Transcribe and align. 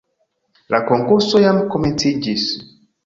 La 0.75 0.79
konkurso 0.87 1.43
jam 1.45 1.59
komenciĝis 1.77 2.47